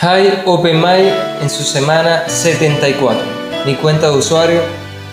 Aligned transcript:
High 0.00 0.44
Open 0.46 0.76
Mind 0.76 1.12
en 1.42 1.50
su 1.50 1.64
semana 1.64 2.28
74. 2.28 3.20
Mi 3.66 3.74
cuenta 3.74 4.08
de 4.08 4.16
usuario 4.16 4.60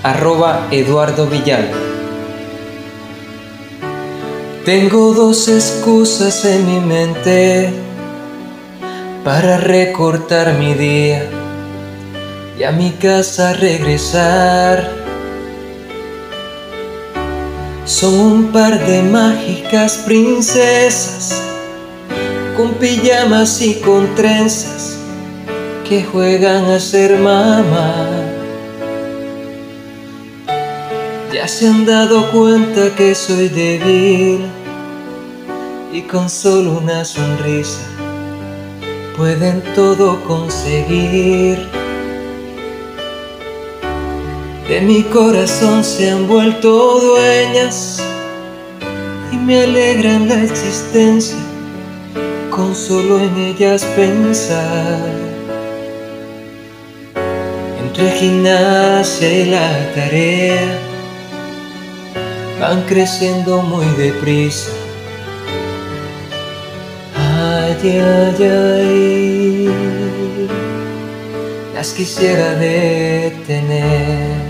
arroba 0.04 0.68
Eduardo 0.70 1.26
Villal. 1.26 1.72
Tengo 4.64 5.16
dos 5.16 5.48
excusas 5.48 6.46
en 6.46 6.68
mi 6.68 6.80
mente 6.82 7.74
para 9.24 9.58
recortar 9.58 10.54
mi 10.54 10.76
día 10.76 11.32
y 12.60 12.62
a 12.62 12.72
mi 12.72 12.92
casa 12.92 13.54
regresar. 13.54 14.88
Son 17.86 18.14
un 18.14 18.52
par 18.52 18.86
de 18.86 19.02
mágicas 19.02 20.04
princesas 20.06 21.55
con 22.56 22.74
pijamas 22.76 23.62
y 23.62 23.76
con 23.82 24.16
trenzas 24.16 24.98
que 25.88 26.04
juegan 26.04 26.66
a 26.66 26.80
ser 26.80 27.20
mamá. 27.20 28.08
Ya 31.34 31.48
se 31.48 31.68
han 31.68 31.86
dado 31.86 32.32
cuenta 32.32 32.96
que 32.96 33.14
soy 33.14 33.50
débil 33.50 34.46
y 35.92 36.02
con 36.04 36.30
solo 36.30 36.80
una 36.82 37.04
sonrisa 37.04 37.82
pueden 39.18 39.62
todo 39.74 40.24
conseguir. 40.24 41.60
De 44.68 44.82
mi 44.82 45.04
corazón 45.04 45.84
se 45.84 46.10
han 46.10 46.28
vuelto 46.28 47.00
dueñas 47.00 48.02
y 49.32 49.38
me 49.38 49.64
alegran 49.64 50.28
la 50.28 50.42
existencia 50.44 51.55
con 52.56 52.74
solo 52.74 53.20
en 53.20 53.38
ellas 53.38 53.84
pensar. 53.98 55.10
Entre 57.82 58.12
gimnasia 58.12 59.30
y 59.30 59.46
la 59.46 59.94
tarea 59.94 60.80
van 62.62 62.84
creciendo 62.84 63.62
muy 63.62 63.86
deprisa. 63.98 64.72
Ay, 67.18 67.76
ay, 67.84 68.44
ay, 68.44 69.70
las 71.74 71.92
quisiera 71.92 72.56
detener. 72.56 74.46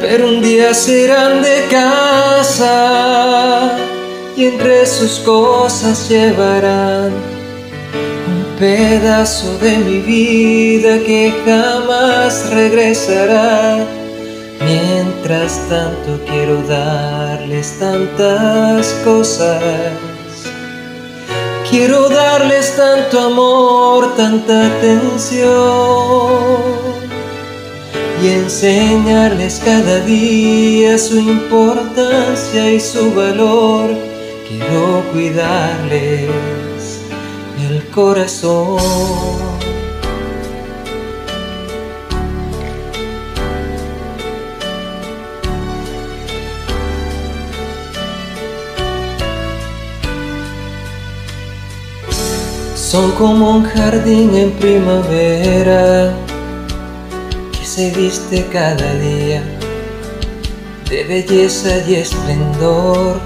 Pero 0.00 0.28
un 0.28 0.40
día 0.40 0.72
serán 0.72 1.42
de 1.42 1.66
casa 1.70 3.76
y 4.36 4.44
entre 4.44 4.84
sus 4.84 5.20
cosas 5.20 6.10
llevarán 6.10 7.10
un 8.28 8.58
pedazo 8.58 9.56
de 9.58 9.78
mi 9.78 10.00
vida 10.00 10.98
que 11.06 11.32
jamás 11.46 12.50
regresará. 12.50 13.78
Mientras 14.60 15.58
tanto 15.68 16.20
quiero 16.26 16.62
darles 16.62 17.78
tantas 17.78 18.88
cosas. 19.04 19.62
Quiero 21.70 22.08
darles 22.08 22.76
tanto 22.76 23.20
amor, 23.20 24.14
tanta 24.16 24.66
atención 24.66 25.46
y 28.22 28.28
enseñarles 28.28 29.60
cada 29.64 30.00
día 30.00 30.96
su 30.96 31.18
importancia 31.18 32.70
y 32.72 32.80
su 32.80 33.12
valor 33.14 34.15
quiero 34.48 35.02
cuidarles 35.12 37.00
el 37.68 37.84
corazón. 37.90 38.78
Son 52.74 53.10
como 53.12 53.50
un 53.50 53.64
jardín 53.64 54.34
en 54.36 54.52
primavera 54.52 56.14
que 57.52 57.66
se 57.66 57.90
viste 57.90 58.46
cada 58.52 58.94
día 58.94 59.42
de 60.88 61.04
belleza 61.04 61.78
y 61.88 61.96
esplendor 61.96 63.20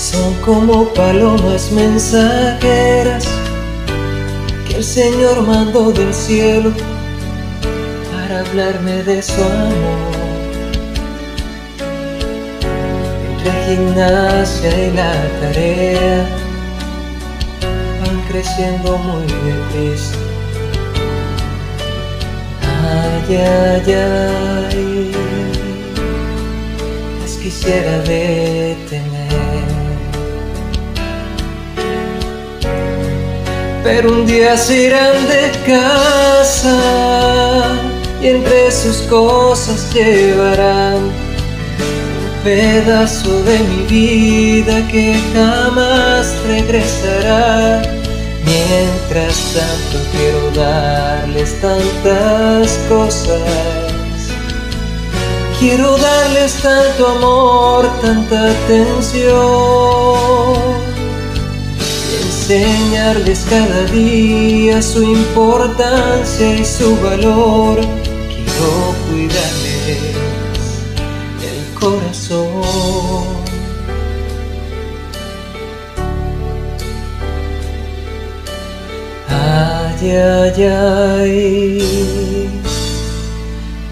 son 0.00 0.32
como 0.46 0.88
palomas 0.94 1.70
mensajeras 1.72 3.26
que 4.66 4.76
el 4.76 4.84
Señor 4.84 5.46
mandó 5.46 5.92
del 5.92 6.14
cielo 6.14 6.72
para 8.10 8.40
hablarme 8.40 9.02
de 9.02 9.20
su 9.20 9.42
amor. 9.42 10.14
Entre 13.28 13.52
gimnasia 13.66 14.86
y 14.86 14.90
la 14.92 15.12
tarea 15.42 16.26
van 18.00 18.22
creciendo 18.30 18.96
muy 18.96 19.26
deprisa. 19.44 20.16
Ay, 22.82 23.36
ay, 23.36 23.92
ay, 23.92 25.12
las 27.20 27.32
quisiera 27.32 27.98
detener. 27.98 29.79
Pero 33.82 34.12
un 34.12 34.26
día 34.26 34.56
se 34.56 34.86
irán 34.86 35.26
de 35.28 35.50
casa 35.66 36.78
y 38.20 38.26
entre 38.28 38.70
sus 38.70 38.98
cosas 39.08 39.92
llevarán 39.94 40.96
un 40.96 41.12
pedazo 42.44 43.42
de 43.44 43.58
mi 43.60 43.82
vida 43.84 44.86
que 44.88 45.14
jamás 45.34 46.34
regresará. 46.46 47.82
Mientras 48.44 49.36
tanto 49.54 49.98
quiero 50.12 50.50
darles 50.50 51.60
tantas 51.60 52.78
cosas. 52.88 53.40
Quiero 55.58 55.96
darles 55.98 56.54
tanto 56.62 57.06
amor, 57.06 57.88
tanta 58.00 58.50
atención 58.50 59.30
enseñarles 62.50 63.46
cada 63.48 63.84
día 63.92 64.82
su 64.82 65.02
importancia 65.04 66.56
y 66.56 66.64
su 66.64 66.96
valor. 67.00 67.78
Quiero 68.28 68.94
cuidarles 69.08 70.16
el 71.48 71.78
corazón. 71.78 72.50
Ay, 79.28 80.10
ay, 80.10 80.62
ay, 80.64 82.50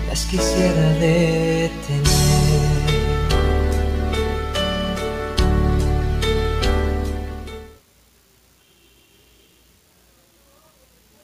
las 0.08 0.24
quisiera 0.24 0.92
leer 0.98 1.37